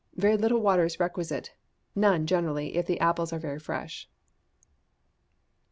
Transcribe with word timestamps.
Very 0.15 0.35
little 0.35 0.61
water 0.61 0.83
is 0.85 0.99
requisite: 0.99 1.53
none, 1.93 2.25
generally, 2.25 2.75
if 2.75 2.87
the 2.87 2.99
apples 2.99 3.31
are 3.31 3.37
very 3.37 3.59
fresh. 3.59 4.09
1021. 5.53 5.59